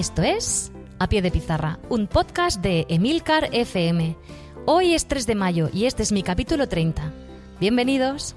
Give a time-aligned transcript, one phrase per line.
[0.00, 4.16] Esto es A Pie de Pizarra, un podcast de Emilcar FM.
[4.64, 7.12] Hoy es 3 de mayo y este es mi capítulo 30.
[7.60, 8.34] Bienvenidos.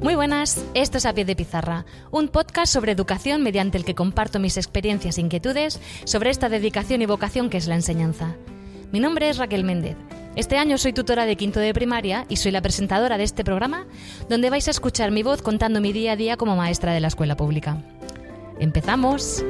[0.00, 3.96] Muy buenas, esto es A Pie de Pizarra, un podcast sobre educación mediante el que
[3.96, 8.36] comparto mis experiencias e inquietudes sobre esta dedicación y vocación que es la enseñanza.
[8.92, 9.96] Mi nombre es Raquel Méndez.
[10.34, 13.86] Este año soy tutora de quinto de primaria y soy la presentadora de este programa
[14.30, 17.08] donde vais a escuchar mi voz contando mi día a día como maestra de la
[17.08, 17.76] escuela pública.
[18.58, 19.44] ¡Empezamos!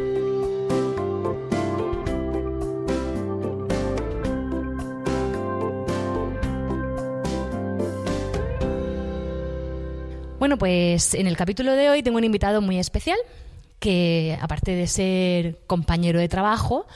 [10.40, 13.18] Bueno, pues en el capítulo de hoy tengo un invitado muy especial
[13.78, 16.86] que, aparte de ser compañero de trabajo,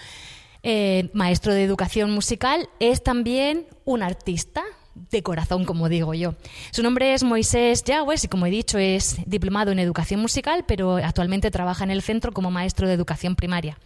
[0.69, 4.65] eh, maestro de educación musical, es también un artista
[5.13, 6.35] de corazón, como digo yo.
[6.73, 10.97] Su nombre es Moisés Yagües y, como he dicho, es diplomado en educación musical, pero
[10.97, 13.79] actualmente trabaja en el centro como maestro de educación primaria.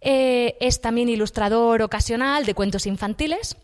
[0.00, 3.56] Eh, es también ilustrador ocasional de cuentos infantiles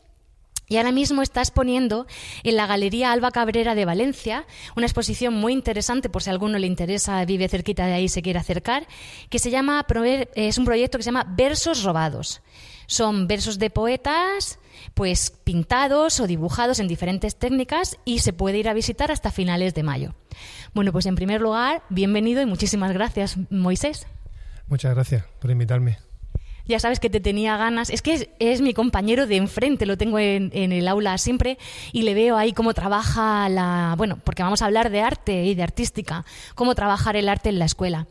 [0.71, 2.07] y ahora mismo está exponiendo
[2.45, 4.47] en la Galería Alba Cabrera de Valencia
[4.77, 8.23] una exposición muy interesante, por si a alguno le interesa, vive cerquita de ahí se
[8.23, 8.87] quiere acercar,
[9.29, 9.85] que se llama,
[10.35, 12.41] es un proyecto que se llama Versos Robados.
[12.87, 14.61] Son versos de poetas,
[14.95, 19.75] pues pintados o dibujados en diferentes técnicas y se puede ir a visitar hasta finales
[19.75, 20.15] de mayo.
[20.73, 24.07] Bueno, pues en primer lugar, bienvenido y muchísimas gracias, Moisés.
[24.69, 25.99] Muchas gracias por invitarme
[26.67, 27.91] ya sabes que te tenía ganas.
[27.91, 31.59] Es que es, mi compañero de enfrente, lo tengo en, el aula siempre
[31.93, 33.95] y le veo ahí cómo trabaja la.
[33.97, 37.59] Bueno, porque vamos a hablar de arte y de artística, cómo trabajar el arte en
[37.59, 38.07] la escuela.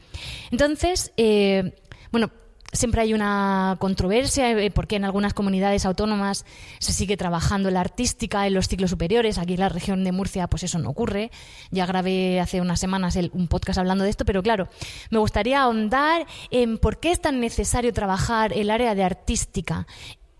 [0.51, 1.73] Entonces, eh,
[2.11, 2.31] bueno,
[2.71, 6.45] Siempre hay una controversia eh, porque en algunas comunidades autónomas
[6.77, 9.39] se sigue trabajando la artística en los ciclos superiores.
[9.39, 11.31] Aquí en la región de Murcia, pues eso no ocurre.
[11.71, 14.67] Ya grabé hace unas semanas un podcast hablando de esto, pero claro,
[15.09, 19.87] me gustaría ahondar en por qué es tan necesario trabajar el área de artística.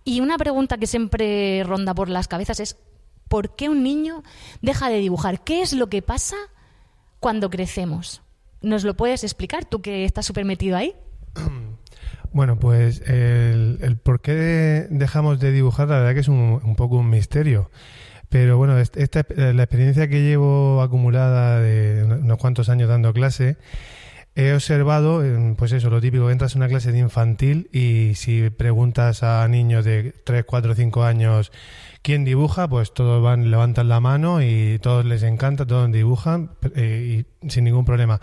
[0.04, 2.78] Y una pregunta que siempre ronda por las cabezas es:
[3.28, 4.24] ¿por qué un niño
[4.62, 5.44] deja de dibujar?
[5.44, 6.36] ¿Qué es lo que pasa
[7.20, 8.22] cuando crecemos?
[8.62, 10.96] ¿Nos lo puedes explicar tú que estás súper metido ahí?
[12.32, 17.10] Bueno, pues el, por qué dejamos de dibujar, la verdad que es un, poco un
[17.10, 17.72] misterio.
[18.30, 23.58] Pero bueno, esta, la experiencia que llevo acumulada de unos cuantos años dando clase,
[24.36, 25.24] he observado,
[25.58, 29.84] pues eso, lo típico, entras en una clase de infantil y si preguntas a niños
[29.84, 31.52] de 3, 4, 5 años
[32.02, 37.26] quién dibuja, pues todos van, levantan la mano y todos les encanta, todos dibujan eh,
[37.44, 38.22] y sin ningún problema.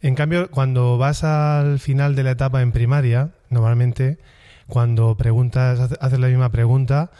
[0.00, 4.18] En cambio, cuando vas al final de la etapa en primaria, normalmente
[4.68, 7.10] cuando preguntas, haces la misma pregunta,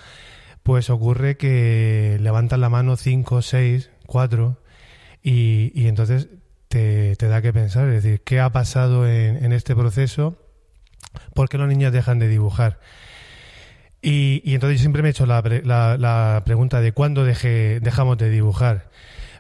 [0.63, 4.59] pues ocurre que levantan la mano 5, 6, 4
[5.23, 6.29] y, entonces
[6.69, 10.37] te, da que pensar, es decir, ¿qué ha pasado en, este proceso?
[11.35, 12.79] ¿Por qué los niños dejan de dibujar?
[14.03, 15.43] Y, entonces yo siempre me he hecho la,
[15.97, 18.91] la, pregunta de cuándo dejamos de dibujar.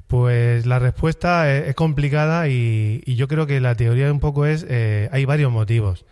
[0.08, 5.10] Pues la respuesta es, complicada y, yo creo que la teoría un poco es, eh,
[5.12, 6.06] hay varios motivos.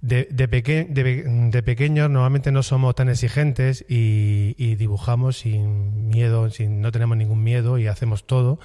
[0.00, 6.90] De, de, de, pequeños normalmente no somos tan exigentes y, dibujamos sin miedo, sin, no
[6.90, 8.58] tenemos ningún miedo y hacemos todo.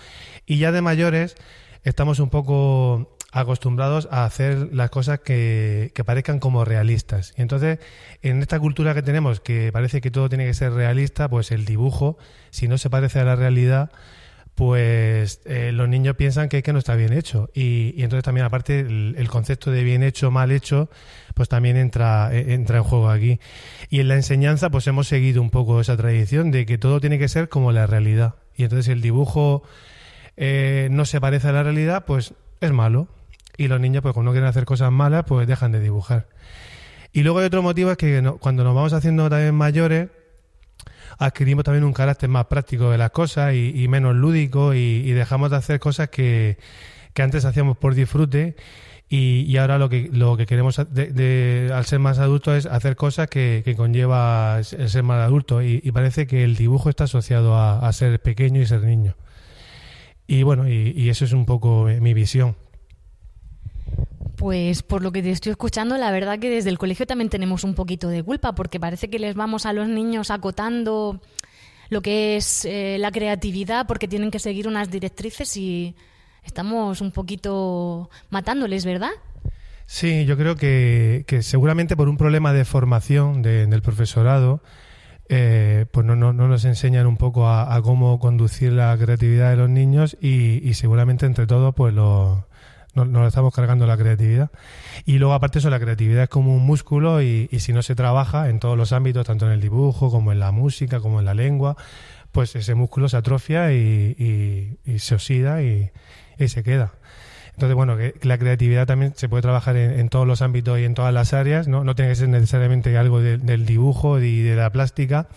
[0.45, 1.35] Y ya de mayores
[1.84, 7.34] estamos un poco acostumbrados a hacer las cosas que, que, parezcan como realistas.
[7.38, 7.79] Y entonces,
[8.22, 11.66] en esta cultura que tenemos, que parece que todo tiene que ser realista, pues el
[11.66, 12.18] dibujo,
[12.50, 13.91] si no se parece a la realidad,
[14.59, 17.50] pues eh, los niños piensan que, que, no está bien hecho.
[17.53, 20.90] Y, entonces también, aparte, el, concepto de bien hecho, mal hecho,
[21.34, 23.40] pues también entra, eh, entra en juego aquí.
[23.90, 27.18] Y en la enseñanza, pues hemos seguido un poco esa tradición de que todo tiene
[27.18, 28.36] que ser como la realidad.
[28.58, 29.64] Y entonces el dibujo
[30.36, 33.08] eh, no se parece a la realidad, pues es malo.
[33.56, 36.28] Y los niños, pues cuando no quieren hacer cosas malas, pues dejan de dibujar.
[37.13, 40.10] Y luego hay otro motivo, es que cuando nos vamos haciendo también mayores,
[41.18, 45.58] adquirimos también un carácter más práctico de las cosas y, menos lúdico y, dejamos de
[45.58, 46.58] hacer cosas que,
[47.18, 48.56] antes hacíamos por disfrute
[49.10, 53.74] y, ahora lo que, lo que queremos al ser más adultos es hacer cosas que,
[53.76, 58.62] conlleva el ser más adulto y, parece que el dibujo está asociado a, ser pequeño
[58.62, 59.16] y ser niño.
[60.28, 62.56] Y bueno, y eso es un poco mi visión.
[64.39, 67.65] Pues por lo que te estoy escuchando, la verdad que desde el colegio también tenemos
[67.65, 71.19] un poquito de culpa, porque parece que les vamos a los niños acotando
[71.89, 75.94] lo que es eh, la creatividad, porque tienen que seguir unas directrices y
[76.45, 79.12] estamos un poquito matándoles, ¿verdad?
[79.86, 84.63] Sí, yo creo que, seguramente por un problema de formación del profesorado,
[85.27, 89.69] eh, pues no, no, nos enseñan un poco a, cómo conducir la creatividad de los
[89.69, 92.47] niños y, seguramente entre todos pues lo,
[92.94, 94.50] nos, estamos cargando la creatividad.
[95.06, 98.50] Y luego aparte eso, la creatividad es como un músculo y, si no se trabaja
[98.50, 101.33] en todos los ámbitos, tanto en el dibujo como en la música, como en la
[101.33, 101.77] lengua,
[102.31, 105.91] pues ese músculo se atrofia y, se oxida y,
[106.47, 106.94] se queda.
[107.53, 110.94] Entonces, bueno, que la creatividad también se puede trabajar en, todos los ámbitos y en
[110.94, 111.83] todas las áreas, ¿no?
[111.83, 115.27] No tiene que ser necesariamente algo del dibujo y de la plástica.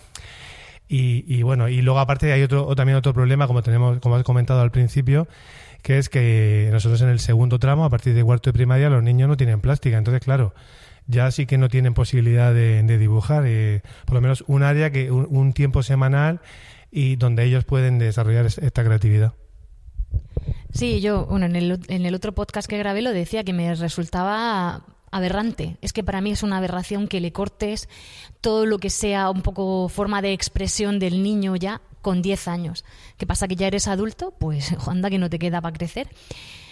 [0.87, 4.61] Y, bueno, y luego aparte hay otro también otro problema, como tenemos, como has comentado
[4.61, 5.27] al principio,
[5.83, 9.03] que es que nosotros en el segundo tramo, a partir de cuarto de primaria, los
[9.03, 9.97] niños no tienen plástica.
[9.97, 10.55] Entonces, claro,
[11.05, 15.11] ya sí que no tienen posibilidad de, dibujar, eh, por lo menos un área que
[15.11, 16.39] un tiempo semanal
[16.89, 19.33] y donde ellos pueden desarrollar esta creatividad.
[20.71, 24.85] Sí, yo, bueno, en en el otro podcast que grabé lo decía que me resultaba
[25.13, 25.77] aberrante.
[25.81, 27.87] Es que para mí es una aberración que le cortes
[28.41, 32.83] todo lo que sea un poco forma de expresión del niño ya con 10 años.
[33.17, 33.47] ¿Qué pasa?
[33.47, 34.31] ¿Que ya eres adulto?
[34.31, 36.09] Pues anda que no te queda para crecer.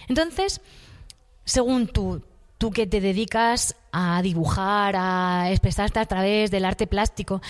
[0.07, 0.61] Entonces,
[1.45, 2.23] según tú,
[2.57, 7.41] tú que te dedicas a dibujar, a expresarte a través del arte plástico,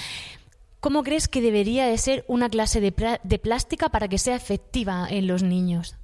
[0.79, 5.07] ¿cómo crees que debería de ser una clase de, de plástica para que sea efectiva
[5.09, 5.95] en los niños?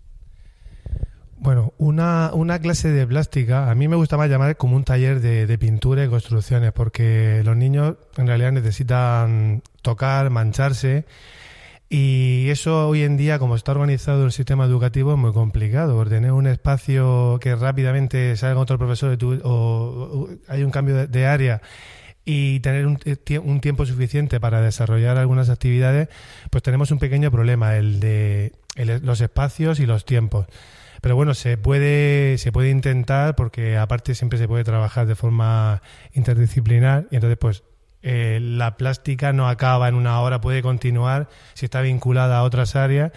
[1.39, 5.21] Bueno, una, una, clase de plástica, a mí me gusta más llamar como un taller
[5.21, 11.05] de, pintura y construcciones, porque los niños en realidad necesitan tocar, mancharse,
[11.89, 16.31] y eso hoy en día, como está organizado el sistema educativo, es muy complicado, tener
[16.31, 21.61] un espacio que rápidamente salga otro profesor o, hay un cambio de, área
[22.25, 22.99] y tener un,
[23.45, 26.09] un, tiempo suficiente para desarrollar algunas actividades,
[26.49, 28.53] pues tenemos un pequeño problema, el de
[29.03, 30.47] los espacios y los tiempos.
[31.01, 35.81] Pero bueno, se puede, se puede intentar porque aparte siempre se puede trabajar de forma
[36.13, 37.63] interdisciplinar y entonces pues
[38.03, 42.75] eh, la plástica no acaba en una hora, puede continuar si está vinculada a otras
[42.75, 43.11] áreas.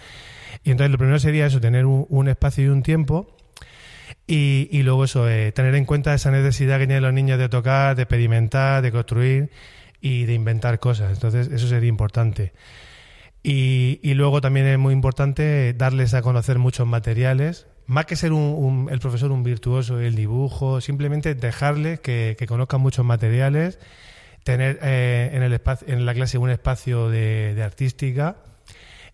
[0.63, 3.35] Y entonces lo primero sería eso, tener un, espacio y un tiempo.
[4.27, 7.49] Y, y luego eso, eh, tener en cuenta esa necesidad que tienen los niños de
[7.49, 9.51] tocar, de experimentar, de construir
[10.01, 11.13] y de inventar cosas.
[11.13, 12.53] Entonces eso sería importante.
[13.43, 18.33] Y, y, luego también es muy importante darles a conocer muchos materiales, más que ser
[18.33, 23.79] un, el profesor un virtuoso del dibujo, simplemente dejarles que, conozcan muchos materiales,
[24.43, 28.37] tener eh, en, el espacio, en la clase un espacio de, artística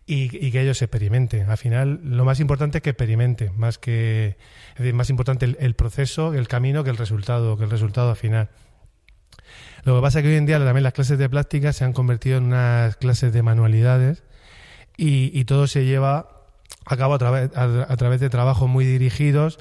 [0.05, 1.49] y, que ellos experimenten.
[1.49, 4.37] Al final, lo más importante es que experimenten, más que
[4.73, 8.15] es decir, más importante el, proceso, el camino que el resultado, que el resultado al
[8.15, 8.49] final.
[9.83, 11.93] Lo que pasa es que hoy en día también las clases de plástica se han
[11.93, 14.23] convertido en unas clases de manualidades
[14.97, 16.36] y todo se lleva
[16.87, 19.59] a cabo a través, a, través de trabajos muy dirigidos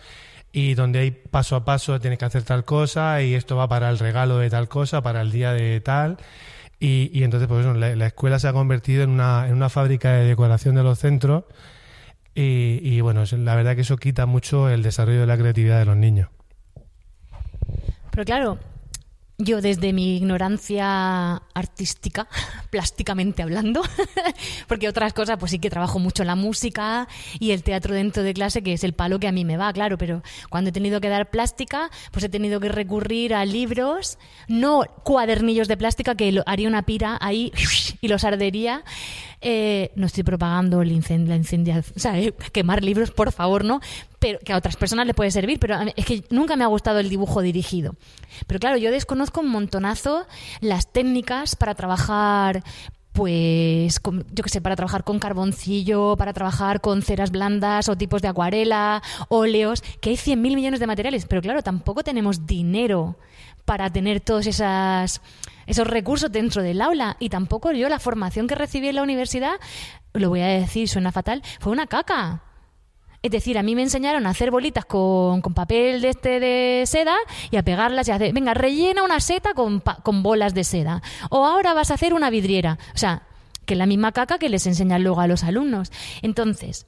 [0.52, 3.90] y donde hay paso a paso tienes que hacer tal cosa y esto va para
[3.90, 6.18] el regalo de tal cosa, para el día de tal.
[6.78, 10.26] Y, y entonces, pues la, escuela se ha convertido en una, en una fábrica de
[10.26, 11.44] decoración de los centros
[12.34, 15.86] y, y bueno, la verdad que eso quita mucho el desarrollo de la creatividad de
[15.86, 16.28] los niños.
[18.10, 18.58] Pero claro,
[19.38, 22.26] yo desde mi ignorancia artística,
[22.70, 23.82] plásticamente hablando,
[24.68, 27.06] porque otras cosas, pues sí que trabajo mucho la música
[27.38, 29.72] y el teatro dentro de clase, que es el palo que a mí me va,
[29.72, 34.18] claro, pero cuando he tenido que dar plástica, pues he tenido que recurrir a libros,
[34.48, 37.52] no cuadernillos de plástica, que haría una pira ahí
[38.00, 38.84] y los ardería,
[39.42, 43.64] eh, no estoy propagando el incendio, la incendia, o sea, eh, quemar libros, por favor,
[43.64, 43.80] ¿no?
[44.18, 46.98] Pero que a otras personas les puede servir, pero es que nunca me ha gustado
[46.98, 47.94] el dibujo dirigido.
[48.46, 50.26] Pero claro, yo desconozco un montonazo
[50.60, 52.62] las técnicas para trabajar
[53.16, 58.20] pues, yo qué sé, para trabajar con carboncillo, para trabajar con ceras blandas o tipos
[58.20, 63.16] de acuarela, óleos, que hay 100.000 millones de materiales, pero claro, tampoco tenemos dinero
[63.64, 65.22] para tener todos esas,
[65.66, 67.16] esos recursos dentro del aula.
[67.18, 69.54] Y tampoco yo la formación que recibí en la universidad,
[70.12, 72.42] lo voy a decir, suena fatal, fue una caca.
[73.22, 77.16] Es decir, a mí me enseñaron a hacer bolitas con, papel de este de seda
[77.50, 81.02] y a pegarlas y a hacer, venga, rellena una seta con, con bolas de seda.
[81.30, 82.78] O ahora vas a hacer una vidriera.
[82.94, 83.22] O sea,
[83.64, 85.90] que es la misma caca que les enseñan luego a los alumnos.
[86.22, 86.86] Entonces,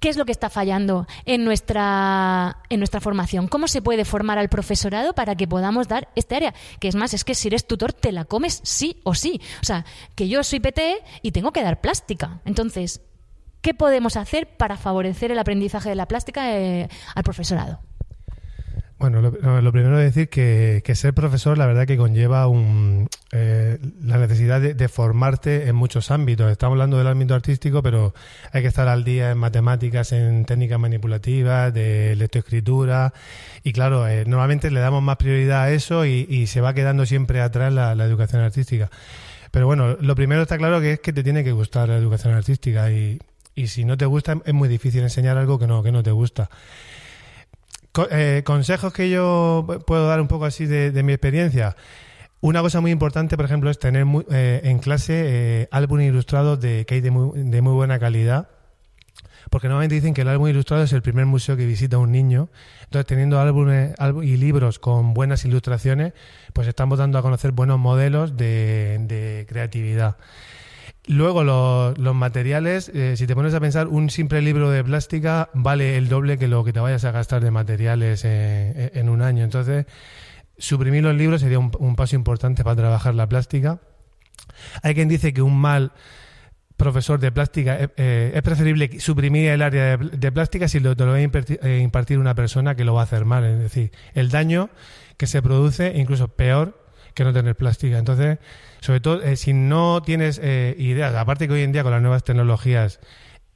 [0.00, 3.48] ¿Qué es lo que está fallando en nuestra, en nuestra formación?
[3.48, 6.54] ¿Cómo se puede formar al profesorado para que podamos dar este área?
[6.80, 9.42] Que es más, es que si eres tutor te la comes sí o sí.
[9.60, 9.84] O sea,
[10.14, 12.40] que yo soy PT y tengo que dar plástica.
[12.46, 13.02] Entonces,
[13.62, 17.80] ¿qué podemos hacer para favorecer el aprendizaje de la plástica eh, al profesorado?
[19.00, 24.18] Bueno, lo, primero es decir que, ser profesor, la verdad que conlleva un, eh, la
[24.18, 26.52] necesidad de, formarte en muchos ámbitos.
[26.52, 28.12] Estamos hablando del ámbito artístico, pero
[28.52, 33.14] hay que estar al día en matemáticas, en técnicas manipulativas, de lectoescritura.
[33.64, 37.40] Y claro, eh, normalmente le damos más prioridad a eso y, se va quedando siempre
[37.40, 38.90] atrás la, educación artística.
[39.50, 42.34] Pero bueno, lo primero está claro que es que te tiene que gustar la educación
[42.34, 43.18] artística y,
[43.60, 46.10] y si no te gusta es muy difícil enseñar algo que no, que no te
[46.10, 46.50] gusta.
[48.10, 51.76] Eh, consejos que yo puedo dar un poco así de, mi experiencia.
[52.40, 56.86] Una cosa muy importante, por ejemplo, es tener eh, en clase eh, álbumes ilustrados de,
[56.86, 58.48] que hay de muy, de muy buena calidad.
[59.50, 62.48] Porque normalmente dicen que el álbum ilustrado es el primer museo que visita un niño.
[62.84, 66.12] Entonces, teniendo álbumes y libros con buenas ilustraciones,
[66.52, 70.16] pues estamos dando a conocer buenos modelos de creatividad.
[71.10, 75.96] Luego los, materiales, eh, si te pones a pensar, un simple libro de plástica vale
[75.96, 79.42] el doble que lo que te vayas a gastar de materiales eh, en un año.
[79.42, 79.86] Entonces,
[80.56, 83.80] suprimir los libros sería un, paso importante para trabajar la plástica.
[84.84, 85.90] Hay quien dice que un mal
[86.76, 91.10] profesor de plástica eh, es preferible suprimir el área de, plástica si lo, te lo
[91.10, 93.44] va a impartir, una persona que lo va a hacer mal.
[93.44, 94.70] Es decir, el daño
[95.16, 96.79] que se produce, incluso peor
[97.14, 97.98] que no tener plástica.
[97.98, 98.38] Entonces,
[98.80, 102.02] sobre todo, eh, si no tienes eh, ideas, aparte que hoy en día con las
[102.02, 103.00] nuevas tecnologías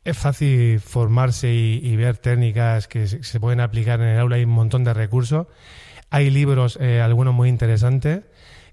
[0.05, 4.51] es fácil formarse y, ver técnicas que se, pueden aplicar en el aula, hay un
[4.51, 5.47] montón de recursos.
[6.11, 8.21] Hay libros, eh, algunos muy interesantes,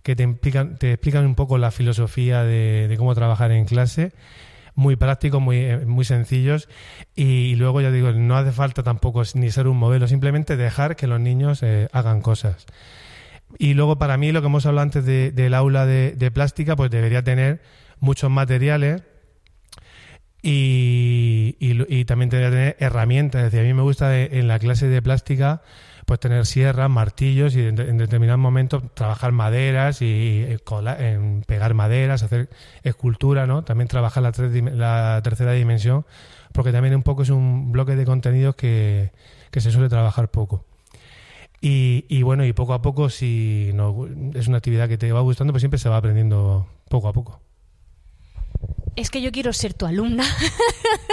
[0.03, 4.11] que te te explican un poco la filosofía de, cómo trabajar en clase
[4.73, 6.67] muy prácticos, muy, muy sencillos
[7.15, 11.07] y, luego ya digo, no hace falta tampoco ni ser un modelo, simplemente dejar que
[11.07, 11.61] los niños
[11.93, 12.65] hagan cosas.
[13.57, 17.23] Y luego para mí lo que hemos hablado antes del aula de, plástica, pues debería
[17.23, 17.61] tener
[17.99, 19.03] muchos materiales
[20.41, 23.43] y, y, también debería tener herramientas.
[23.43, 25.61] Es decir, a mí me gusta en la clase de plástica
[26.05, 32.49] pues tener sierras, martillos y en, determinados momentos trabajar maderas y, en pegar maderas, hacer
[32.83, 33.63] escultura, ¿no?
[33.63, 34.31] También trabajar la,
[34.73, 36.05] la tercera dimensión,
[36.51, 39.11] porque también un poco es un bloque de contenidos que
[39.53, 40.65] se suele trabajar poco.
[41.63, 45.53] Y, bueno, y poco a poco, si no, es una actividad que te va gustando,
[45.53, 47.39] pues siempre se va aprendiendo poco a poco.
[48.95, 50.25] Es que yo quiero ser tu alumna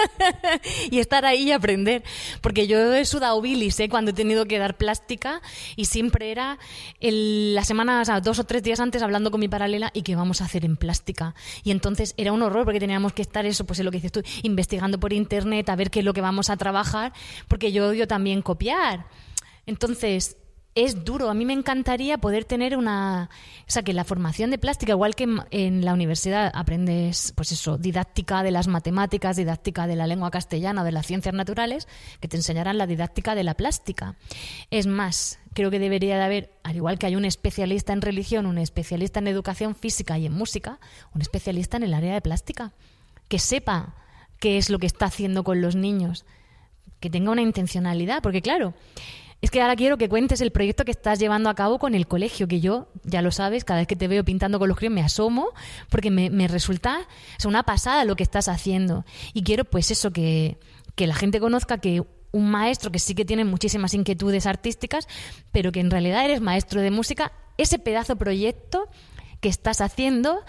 [0.91, 2.03] y estar ahí y aprender.
[2.41, 3.89] Porque yo he sudado bilis ¿eh?
[3.89, 5.43] cuando he tenido que dar plástica
[5.77, 6.59] y siempre era
[6.99, 10.17] el, la semana, o dos o tres días antes hablando con mi paralela y qué
[10.17, 11.35] vamos a hacer en plástica.
[11.63, 14.13] Y entonces era un horror porque teníamos que estar eso, pues es lo que dices
[14.13, 17.13] tú, investigando por internet a ver qué es lo que vamos a trabajar,
[17.49, 19.07] porque yo odio también copiar.
[19.69, 20.39] Entonces,
[20.75, 21.29] es duro.
[21.29, 23.29] A mí me encantaría poder tener una.
[23.67, 27.77] O sea, que la formación de plástica, igual que en la universidad aprendes, pues eso,
[27.77, 31.87] didáctica de las matemáticas, didáctica de la lengua castellana, de las ciencias naturales,
[32.21, 34.17] que te enseñarán la didáctica de la plástica.
[34.71, 38.47] Es más, creo que debería de haber, al igual que hay un especialista en religión,
[38.47, 40.81] un especialista en educación física y en música,
[41.15, 42.73] un especialista en el área de plástica,
[43.29, 43.97] que sepa
[44.41, 46.25] qué es lo que está haciendo con los niños,
[47.01, 48.75] que tenga una intencionalidad, porque claro,
[49.41, 52.09] es que ahora quiero que cuentes el proyecto que estás llevando a cabo con el
[52.09, 54.93] colegio, que yo, ya lo sabes, cada vez que te veo pintando con los críos
[54.93, 55.51] me asomo,
[55.91, 57.07] porque me, resulta
[57.45, 59.05] una pasada lo que estás haciendo.
[59.33, 60.59] Y quiero, pues eso, que,
[60.97, 65.07] que la gente conozca que un maestro que sí que tiene muchísimas inquietudes artísticas,
[65.53, 68.89] pero que en realidad eres maestro de música, ese pedazo proyecto
[69.41, 70.41] que estás haciendo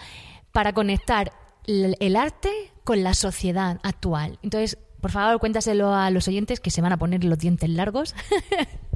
[0.50, 1.32] para conectar
[1.66, 2.50] el arte
[2.82, 4.40] con la sociedad actual.
[4.42, 8.14] Entonces, por favor, cuéntaselo a los oyentes que se van a poner los dientes largos.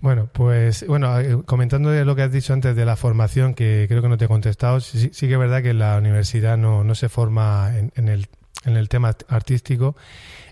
[0.00, 3.86] Bueno, pues bueno, eh, comentando de lo que has dicho antes de la formación, que
[3.88, 6.94] creo que no te he contestado, sí, que es verdad que la universidad no, no
[6.94, 8.26] se forma en, el,
[8.66, 9.96] en el tema artístico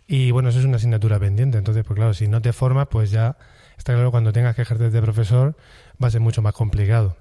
[0.07, 1.59] y bueno, eso es una asignatura pendiente.
[1.59, 3.37] Entonces, pues claro, si no te formas, pues ya
[3.77, 5.55] está claro cuando tengas que ejercer de profesor
[6.03, 7.17] va a ser mucho más complicado.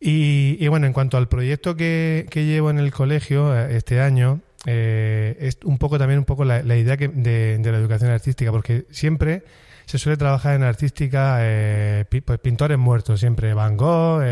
[0.00, 4.40] Y, bueno, en cuanto al proyecto que, que llevo en el colegio eh, este año,
[4.66, 8.86] eh, es un poco también un poco la, idea que de, la educación artística, porque
[8.90, 9.44] siempre
[9.86, 14.22] se suele trabajar en artística, eh, pues pintores muertos, siempre Van Gogh,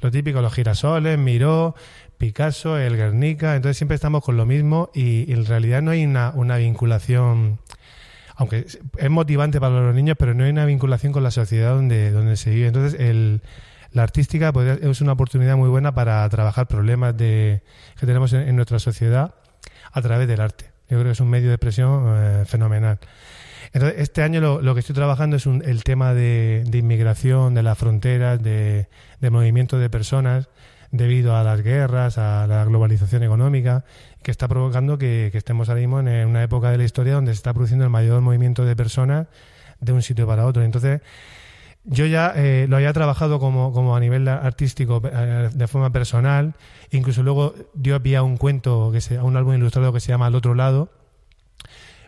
[0.00, 1.74] lo típico, los girasoles, Miró,
[2.22, 6.30] Picasso, el Guernica, entonces siempre estamos con lo mismo y, en realidad no hay una,
[6.30, 7.58] una, vinculación,
[8.36, 8.64] aunque
[8.96, 12.36] es motivante para los niños, pero no hay una vinculación con la sociedad donde, donde
[12.36, 12.68] se vive.
[12.68, 13.42] Entonces el
[13.92, 17.62] la artística es una oportunidad muy buena para trabajar problemas de,
[17.98, 19.34] que tenemos en, nuestra sociedad
[19.92, 20.72] a través del arte.
[20.88, 22.98] Yo creo que es un medio de expresión eh, fenomenal.
[23.72, 28.42] Entonces, este año lo, que estoy trabajando es el tema de, inmigración, de las fronteras,
[28.42, 28.88] de,
[29.30, 30.48] movimiento de personas
[30.90, 33.84] debido a las guerras, a la globalización económica,
[34.22, 37.32] que está provocando que, que estemos ahora mismo en una época de la historia donde
[37.32, 39.26] se está produciendo el mayor movimiento de personas
[39.80, 40.62] de un sitio para otro.
[40.62, 41.00] Entonces,
[41.84, 46.54] yo ya eh, lo había trabajado como, como a nivel artístico eh, de forma personal,
[46.90, 50.08] incluso luego dio pie a un cuento, que se, a un álbum ilustrado que se
[50.08, 50.90] llama Al otro lado,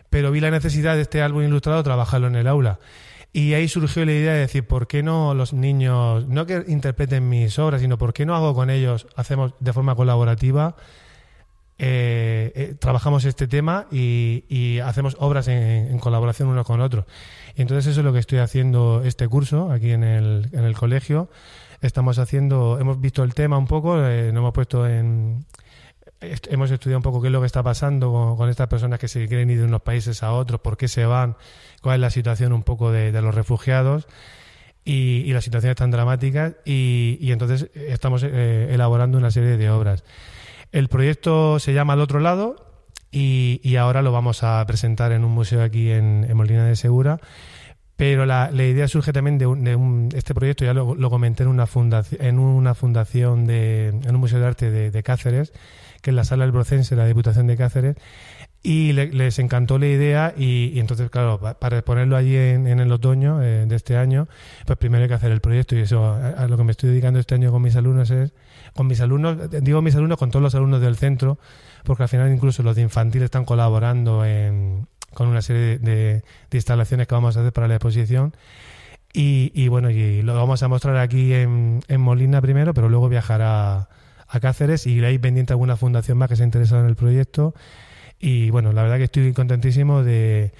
[0.09, 2.79] pero vi la necesidad de este álbum ilustrado trabajarlo en el aula.
[3.33, 7.27] Y ahí surgió la idea de decir, ¿por qué no los niños, no que interpreten
[7.27, 10.77] mis obras, sino por qué no hago con ellos, hacemos de forma colaborativa,
[11.77, 17.05] eh, eh, trabajamos este tema y, hacemos obras en, colaboración uno con otro.
[17.55, 20.75] Y entonces eso es lo que estoy haciendo este curso aquí en el, en el
[20.75, 21.29] colegio.
[21.81, 25.45] Estamos haciendo, hemos visto el tema un poco, eh, nos hemos puesto en,
[26.21, 29.27] hemos estudiado un poco qué es lo que está pasando con, estas personas que se
[29.27, 31.35] quieren ir de unos países a otros, por qué se van,
[31.81, 34.07] cuál es la situación un poco de, los refugiados
[34.83, 40.03] y, las situaciones tan dramáticas y, entonces estamos eh, elaborando una serie de obras.
[40.75, 42.57] El proyecto se llama Al otro lado
[43.09, 47.21] y, ahora lo vamos a presentar en un museo aquí en, Molina de Segura.
[47.95, 52.21] Pero la, idea surge también de, un, este proyecto, ya lo, comenté en una fundación,
[52.21, 55.53] en una fundación de, en un museo de arte de Cáceres,
[56.01, 57.95] que es la sala del Brocense, la Diputación de Cáceres,
[58.65, 63.67] y les encantó la idea y, entonces, claro, para ponerlo allí en, el otoño eh,
[63.67, 64.27] de este año,
[64.65, 67.19] pues primero hay que hacer el proyecto y eso, a, lo que me estoy dedicando
[67.19, 68.33] este año con mis alumnos es,
[68.75, 71.39] con mis alumnos, digo mis alumnos, con todos los alumnos del centro,
[71.83, 74.23] porque al final incluso los de infantil están colaborando
[75.13, 78.35] con una serie de, instalaciones que vamos a hacer para la exposición.
[79.13, 83.87] Y, bueno, y lo vamos a mostrar aquí en, en Molina primero, pero luego viajará
[84.27, 87.53] a Cáceres y hay pendiente alguna fundación más que se ha interesado en el proyecto.
[88.19, 90.51] Y bueno, la verdad que estoy contentísimo de,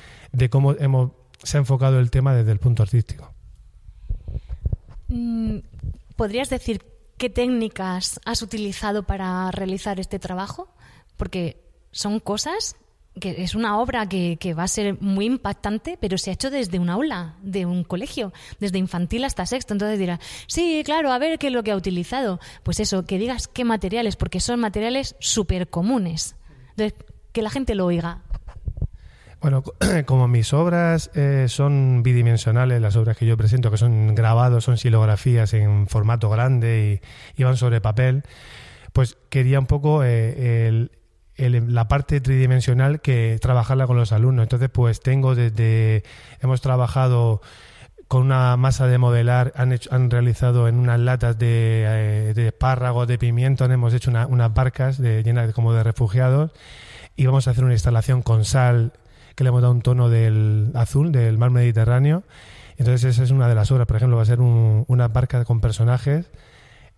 [0.49, 1.11] cómo hemos,
[1.43, 3.33] se ha enfocado el tema desde el punto artístico.
[5.09, 5.57] Mm,
[6.15, 6.81] ¿Podrías decir
[7.17, 10.69] qué técnicas has utilizado para realizar este trabajo?
[11.17, 12.75] Porque son cosas
[13.19, 16.79] que es una obra que, va a ser muy impactante, pero se ha hecho desde
[16.79, 19.73] un aula, de un colegio, desde infantil hasta sexto.
[19.73, 22.39] Entonces dirá, sí, claro, a ver qué es lo que ha utilizado.
[22.63, 26.35] Pues eso, que digas qué materiales, porque son materiales súper comunes.
[26.71, 26.93] Entonces,
[27.31, 28.23] que la gente lo oiga.
[29.45, 29.61] Bueno,
[30.07, 34.75] como mis obras eh, son bidimensionales, las obras que yo presento, que son grabados, son
[34.75, 36.99] silografías en formato grande
[37.37, 38.23] y, van sobre papel,
[38.91, 40.89] pues quería un poco eh,
[41.35, 44.41] el, la parte tridimensional que trabajarla con los alumnos.
[44.41, 46.01] Entonces, pues tengo desde,
[46.41, 47.39] hemos trabajado
[48.07, 52.47] con una masa de modelar, han, hecho, han realizado en unas latas de, eh, de
[52.47, 56.49] espárragos, de pimiento, hemos hecho unas barcas de, llenas como de refugiados
[57.15, 58.91] y vamos a hacer una instalación con sal
[59.35, 62.23] que le hemos dado un tono del azul, del mar Mediterráneo.
[62.77, 65.61] Entonces esa es una de las obras, por ejemplo, va a ser una barca con
[65.61, 66.29] personajes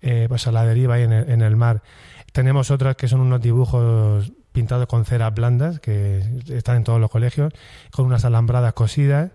[0.02, 1.82] eh, pues a la deriva ahí en en el mar.
[2.32, 7.12] Tenemos otras que son unos dibujos pintados con ceras blandas, que están en todos los
[7.12, 7.54] colegios,
[7.92, 9.32] con unas alambradas cosidas.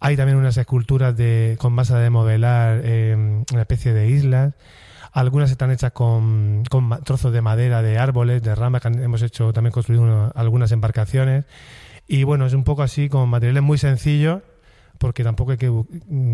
[0.00, 4.54] Hay también unas esculturas de, con masa de modelar, eh, una especie de islas.
[5.12, 9.52] Algunas están hechas con, con, trozos de madera de árboles, de ramas, que hemos hecho
[9.52, 11.44] también construido algunas embarcaciones.
[12.06, 14.42] Y bueno, es un poco así, con materiales muy sencillos,
[14.98, 15.70] porque tampoco hay que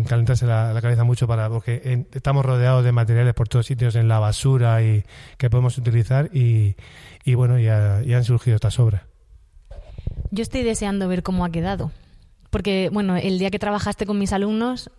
[0.07, 4.19] calentarse la, cabeza mucho para porque estamos rodeados de materiales por todos sitios en la
[4.19, 5.03] basura y
[5.37, 6.75] que podemos utilizar y,
[7.25, 9.03] y bueno ya, ya han surgido estas obras.
[10.31, 11.91] Yo estoy deseando ver cómo ha quedado
[12.53, 14.91] porque bueno el día que trabajaste con mis alumnos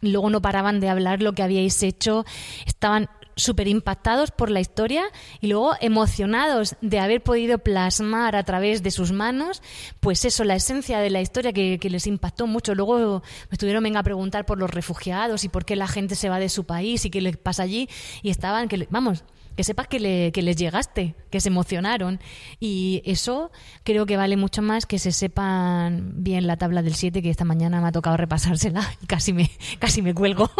[0.00, 2.24] luego no paraban de hablar lo que habíais hecho
[2.66, 3.08] estaban
[3.40, 5.04] súper impactados por la historia
[5.40, 9.62] y luego emocionados de haber podido plasmar a través de sus manos,
[10.00, 12.74] pues eso, la esencia de la historia que, les impactó mucho.
[12.74, 16.28] Luego me estuvieron venga a preguntar por los refugiados y por qué la gente se
[16.28, 17.88] va de su país y qué les pasa allí
[18.22, 19.24] y estaban, que vamos,
[19.56, 22.20] que sepas que, les llegaste, que se emocionaron.
[22.58, 23.50] Y eso
[23.84, 27.44] creo que vale mucho más que se sepan bien la tabla del 7, que esta
[27.44, 30.50] mañana me ha tocado repasársela y casi me, casi me cuelgo.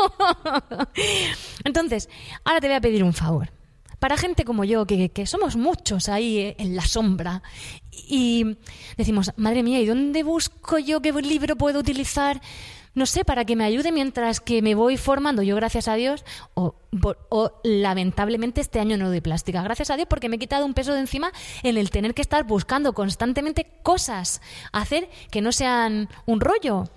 [1.64, 2.08] Entonces,
[2.44, 3.50] ahora te voy a pedir un favor.
[3.98, 7.42] Para gente como yo, que, que somos muchos ahí eh, en la sombra,
[7.92, 8.56] y
[8.96, 12.40] decimos, madre mía, ¿y dónde busco yo qué libro puedo utilizar?
[12.94, 16.24] No sé, para que me ayude mientras que me voy formando, yo gracias a Dios,
[16.54, 16.74] o,
[17.62, 20.92] lamentablemente este año no doy plástica, gracias a Dios porque me he quitado un peso
[20.92, 24.40] de encima en el tener que estar buscando constantemente cosas,
[24.72, 26.88] hacer que no sean un rollo.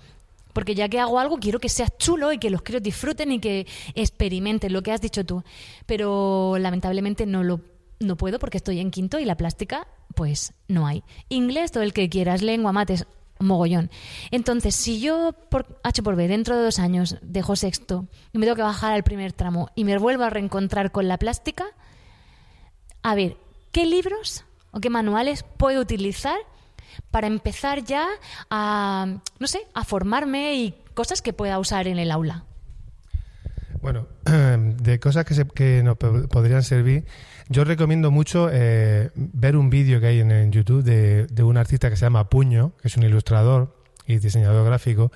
[0.52, 3.40] Porque ya que hago algo, quiero que sea chulo y que los críos disfruten y
[3.40, 5.42] que experimenten lo que has dicho tú.
[5.84, 7.60] Pero lamentablemente no lo
[7.98, 11.02] no puedo porque estoy en quinto y la plástica, pues no hay.
[11.28, 13.06] Inglés, todo el que quieras, lengua, mates,
[13.38, 13.90] mogollón.
[14.30, 18.46] Entonces, si yo, por H por B, dentro de dos años dejo sexto y me
[18.46, 21.66] tengo que bajar al primer tramo y me vuelvo a reencontrar con la plástica,
[23.02, 23.36] a ver,
[23.72, 26.38] ¿qué libros o qué manuales puedo utilizar
[27.10, 28.06] para empezar ya
[28.50, 32.44] a, no sé, a formarme y cosas que pueda usar en el aula?
[33.84, 34.06] Bueno,
[34.82, 37.04] de cosas que, se, que nos podrían servir,
[37.50, 41.96] yo recomiendo mucho eh, ver un vídeo que hay en, YouTube de, un artista que
[41.96, 45.12] se llama Puño, que es un ilustrador, y diseñador gráfico,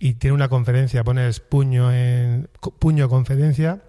[0.00, 2.48] y tiene una conferencia, pones puño en
[2.80, 3.82] puño conferencia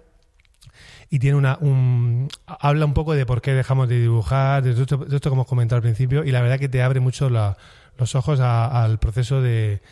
[1.10, 4.96] y tiene una un, habla un poco de por qué dejamos de dibujar, de esto,
[4.96, 8.14] de esto que hemos comentado al principio, y la verdad que te abre mucho los
[8.14, 9.82] ojos al proceso de,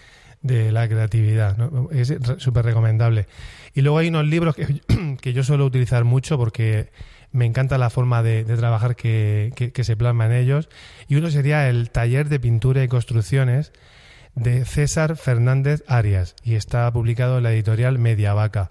[0.42, 1.56] de la creatividad.
[1.92, 3.26] Es súper recomendable.
[3.74, 4.80] Y luego hay unos libros que,
[5.20, 6.90] que, yo suelo utilizar mucho porque
[7.32, 10.68] me encanta la forma de, trabajar que, que, se plasma en ellos.
[11.08, 13.72] Y uno sería el Taller de Pintura y Construcciones
[14.34, 18.70] de César Fernández Arias y está publicado en la editorial Media Vaca.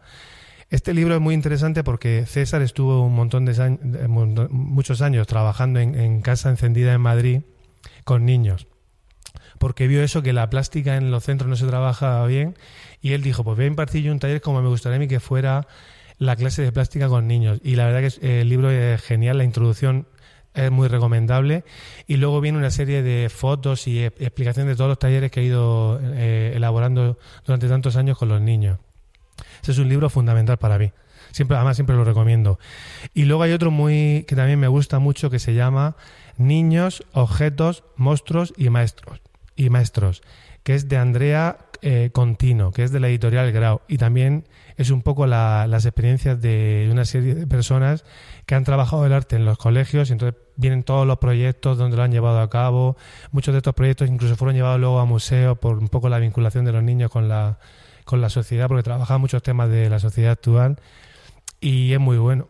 [0.69, 5.79] Este libro es muy interesante porque César estuvo un montón de años, muchos años trabajando
[5.79, 7.41] en Casa Encendida en Madrid
[8.03, 8.67] con niños
[9.59, 12.55] porque vio eso, que la plástica en los centros no se trabaja bien,
[13.01, 15.07] y él dijo, pues voy a impartir yo un taller como me gustaría a mí
[15.07, 15.67] que fuera
[16.17, 17.59] la clase de plástica con niños.
[17.63, 20.07] Y la verdad que el libro es genial, la introducción
[20.53, 21.63] es muy recomendable.
[22.07, 25.43] Y luego viene una serie de fotos y explicaciones de todos los talleres que he
[25.43, 28.79] ido eh, elaborando durante tantos años con los niños.
[29.61, 30.91] Ese es un libro fundamental para mí.
[31.31, 32.57] Siempre, además, siempre lo recomiendo.
[33.13, 35.95] Y luego hay otro muy que también me gusta mucho que se llama
[36.37, 39.21] Niños, Objetos, Monstruos y Maestros
[39.57, 40.21] y Maestros,
[40.63, 43.81] que es de Andrea eh, Contino, que es de la editorial Grau.
[43.87, 48.05] Y también es un poco las experiencias de una serie de personas
[48.45, 51.97] que han trabajado el arte en los colegios y entonces vienen todos los proyectos donde
[51.97, 52.95] lo han llevado a cabo.
[53.31, 56.63] Muchos de estos proyectos incluso fueron llevados luego a museos por un poco la vinculación
[56.63, 57.59] de los niños con la,
[58.05, 60.77] con la sociedad, porque trabajan muchos temas de la sociedad actual
[61.59, 62.47] y es muy bueno.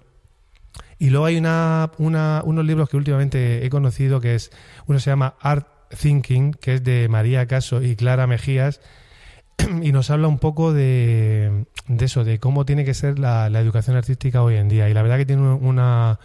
[0.99, 4.51] Y luego hay una, una, unos libros que últimamente he conocido, que es,
[4.87, 8.81] uno se llama Art Thinking, que es de María Caso y Clara Mejías,
[9.81, 11.65] y nos habla un poco de,
[11.99, 14.89] eso, de cómo tiene que ser la, educación artística hoy en día.
[14.89, 16.19] Y la verdad que tiene una,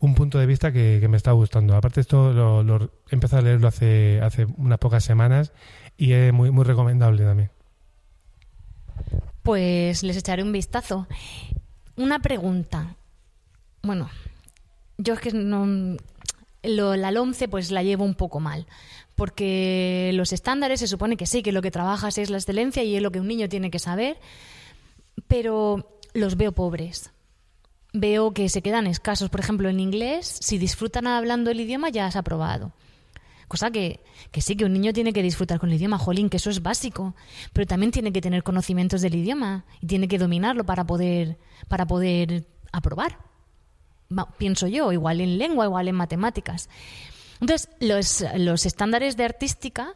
[0.00, 1.76] un punto de vista que, me está gustando.
[1.76, 5.52] Aparte, esto lo, lo, he empezado a leerlo hace, hace unas pocas semanas
[5.96, 7.50] y es muy, muy recomendable también.
[9.42, 11.06] Pues les echaré un vistazo.
[11.96, 12.96] Una pregunta.
[13.82, 14.08] Bueno,
[14.98, 15.96] yo es que no.
[16.62, 18.66] Lo, la LOMCE pues la llevo un poco mal
[19.14, 22.96] porque los estándares se supone que sí, que lo que trabajas es la excelencia y
[22.96, 24.18] es lo que un niño tiene que saber,
[25.28, 27.10] pero los veo pobres.
[27.92, 29.30] Veo que se quedan escasos.
[29.30, 32.72] Por ejemplo, en inglés, si disfrutan hablando el idioma, ya has aprobado.
[33.46, 34.00] Cosa que,
[34.32, 36.62] que sí, que un niño tiene que disfrutar con el idioma, jolín, que eso es
[36.62, 37.14] básico,
[37.52, 41.86] pero también tiene que tener conocimientos del idioma y tiene que dominarlo para poder, para
[41.86, 43.18] poder aprobar.
[44.38, 46.68] Pienso yo, igual en lengua, igual en matemáticas.
[47.44, 49.92] Entonces, los, los estándares de artística,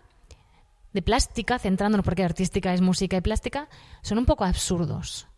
[0.93, 3.71] de plástica, centrándonos porque artística es música y plástica,
[4.03, 5.29] son un poco absurdos.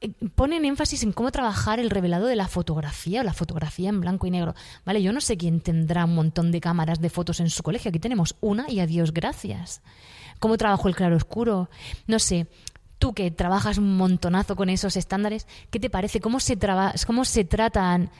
[0.00, 4.00] Eh, ponen énfasis en cómo trabajar el revelado de la fotografía o la fotografía en
[4.00, 4.54] blanco y negro.
[4.86, 7.90] Vale, yo no sé quién tendrá un montón de cámaras de fotos en su colegio.
[7.90, 9.82] Aquí tenemos una y adiós, gracias.
[10.38, 11.68] ¿Cómo trabajo el claro oscuro?
[12.06, 12.46] No sé.
[12.98, 16.22] Tú que trabajas un montonazo con esos estándares, ¿qué te parece?
[16.22, 16.58] ¿Cómo se,
[17.06, 18.10] cómo se tratan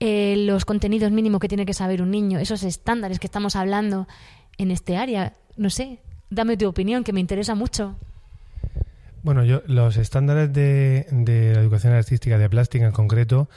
[0.00, 4.08] eh, los contenidos mínimos que tiene que saber un niño, esos estándares que estamos hablando
[4.56, 5.34] en este área.
[5.58, 5.98] No sé,
[6.30, 7.96] dame tu opinión, que me interesa mucho.
[9.22, 11.06] Bueno, yo los estándares de,
[11.54, 13.50] la educación artística de plástica en concreto,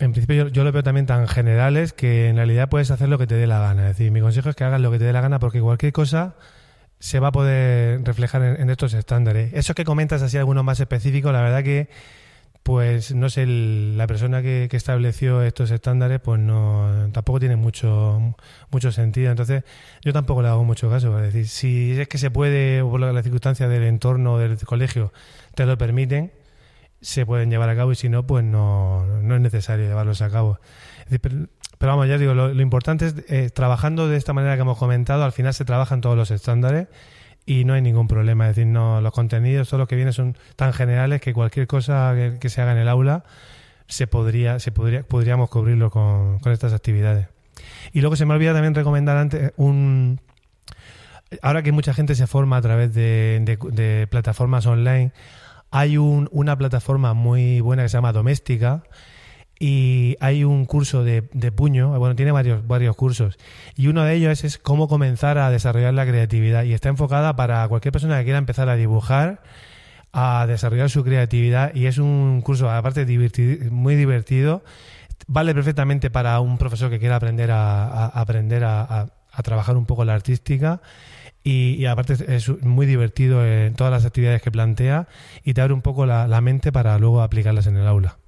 [0.00, 3.18] en principio yo, yo los veo también tan generales que en realidad puedes hacer lo
[3.18, 3.82] que te dé la gana.
[3.90, 5.92] Es decir, mi consejo es que hagas lo que te dé la gana porque cualquier
[5.92, 6.34] cosa
[6.98, 9.52] se va a poder reflejar en, en estos estándares.
[9.52, 11.88] Eso que comentas así algunos más específicos, la verdad que
[12.62, 18.36] pues no sé, la persona que, estableció estos estándares, pues no tampoco tiene mucho
[18.70, 19.30] mucho sentido.
[19.30, 19.64] Entonces,
[20.02, 21.16] yo tampoco le hago mucho caso.
[21.16, 25.12] Decir, si es que se puede, o por las circunstancias del entorno del colegio
[25.54, 26.32] te lo permiten,
[27.00, 30.30] se pueden llevar a cabo y si no, pues no, no es necesario llevarlos a
[30.30, 30.60] cabo.
[31.20, 31.48] pero,
[31.80, 35.32] vamos, ya digo, lo, importante es eh, trabajando de esta manera que hemos comentado, al
[35.32, 36.88] final se trabajan todos los estándares
[37.50, 38.48] y no hay ningún problema.
[38.48, 42.14] Es decir, no, los contenidos, todos los que vienen son tan generales que cualquier cosa
[42.38, 43.24] que, se haga en el aula
[43.88, 47.26] se podría, se podría, podríamos cubrirlo con, con estas actividades.
[47.92, 50.20] Y luego se me olvida también recomendar antes un
[51.42, 55.10] ahora que mucha gente se forma a través de, de, plataformas online,
[55.72, 58.84] hay un, una plataforma muy buena que se llama Doméstica,
[59.62, 63.36] y hay un curso de, de, puño, bueno, tiene varios, varios cursos,
[63.76, 67.68] y uno de ellos es, cómo comenzar a desarrollar la creatividad, y está enfocada para
[67.68, 69.42] cualquier persona que quiera empezar a dibujar,
[70.12, 73.04] a desarrollar su creatividad, y es un curso, aparte,
[73.70, 74.64] muy divertido,
[75.26, 79.08] vale perfectamente para un profesor que quiera aprender a, aprender a,
[79.44, 80.80] trabajar un poco la artística,
[81.44, 85.06] y, aparte es muy divertido en todas las actividades que plantea,
[85.44, 88.19] y te abre un poco la mente para luego aplicarlas en el aula.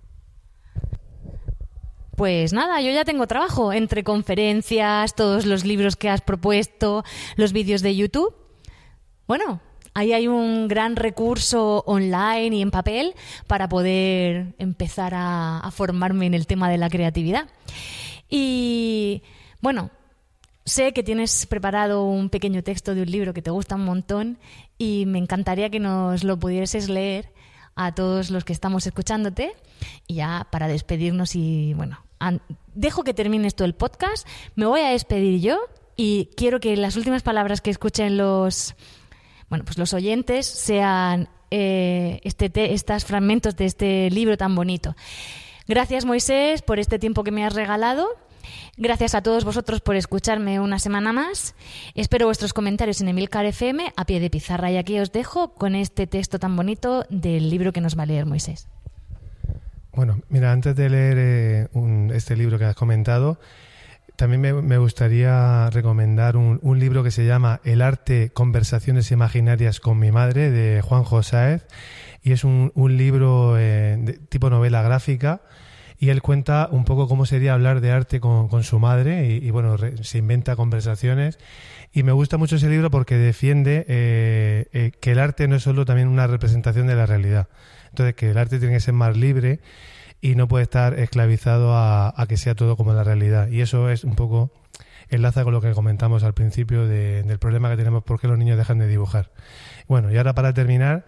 [2.17, 7.05] Pues nada, yo ya tengo trabajo entre conferencias, todos los libros que has propuesto,
[7.37, 8.35] los vídeos de YouTube.
[9.27, 9.61] Bueno,
[9.95, 13.15] ahí hay un gran recurso online y en papel
[13.47, 17.49] para poder empezar a, a formarme en el tema de la creatividad.
[18.29, 19.23] Y
[19.61, 19.91] bueno,
[20.65, 24.39] Sé que tienes preparado un pequeño texto de un libro que te gusta un montón
[24.79, 27.33] y me encantaría que nos lo pudieses leer
[27.75, 29.55] a todos los que estamos escuchándote.
[30.07, 31.99] Y ya para despedirnos y bueno,
[32.75, 35.59] dejo que termines todo el podcast, me voy a despedir yo
[35.97, 38.75] y quiero que las últimas palabras que escuchen los
[39.49, 44.97] bueno, pues los oyentes sean eh, este estos fragmentos de este libro tan bonito.
[45.69, 48.09] Gracias Moisés por este tiempo que me has regalado
[48.77, 51.55] Gracias a todos vosotros por escucharme una semana más.
[51.95, 55.75] Espero vuestros comentarios en Emilcar FM a pie de pizarra y aquí os dejo con
[55.75, 58.69] este texto tan bonito del libro que nos va a leer Moisés.
[59.95, 61.69] Bueno, mira, antes de leer eh,
[62.15, 63.39] este libro que has comentado,
[64.17, 70.13] también me, gustaría recomendar un, libro que se llama El arte, conversaciones imaginarias con mi
[70.13, 71.67] madre de Juan Josáez
[72.23, 75.41] y es un, libro eh, de tipo novela gráfica
[76.03, 79.77] y él cuenta un poco cómo sería hablar de arte con, su madre y, bueno,
[80.03, 81.39] se inventa conversaciones.
[81.93, 85.63] Y me gusta mucho ese libro porque defiende eh, eh, que el arte no es
[85.63, 87.47] solo también una representación de la realidad.
[87.91, 89.61] Entonces, que el arte tiene que ser más libre
[90.21, 93.47] y no puede estar esclavizado a, que sea todo como la realidad.
[93.47, 94.51] Y eso es un poco
[95.09, 98.81] enlaza con lo que comentamos al principio del problema que tenemos porque los niños dejan
[98.81, 99.31] de dibujar.
[99.87, 101.07] Bueno, y ahora para terminar,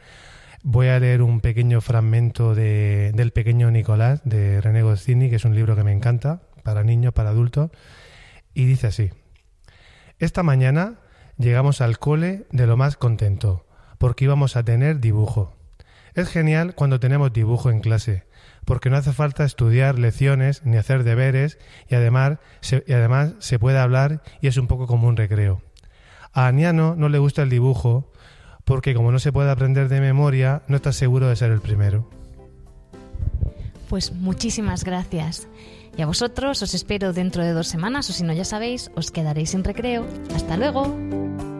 [0.66, 5.44] Voy a leer un pequeño fragmento de, del pequeño Nicolás de René Goscinny, que es
[5.44, 7.70] un libro que me encanta, para niños, para adultos,
[8.54, 9.10] y dice así.
[10.18, 11.00] Esta mañana
[11.36, 13.66] llegamos al cole de lo más contento,
[13.98, 15.54] porque íbamos a tener dibujo.
[16.14, 18.24] Es genial cuando tenemos dibujo en clase,
[18.64, 21.58] porque no hace falta estudiar lecciones ni hacer deberes
[21.90, 25.60] y además se, y además se puede hablar y es un poco como un recreo.
[26.32, 28.13] A Aniano no le gusta el dibujo
[28.64, 32.08] porque como no se puede aprender de memoria, no estás seguro de ser el primero.
[33.88, 35.48] Pues muchísimas gracias.
[35.96, 39.10] Y a vosotros os espero dentro de dos semanas o si no ya sabéis, os
[39.10, 40.06] quedaréis sin recreo.
[40.34, 41.53] Hasta luego.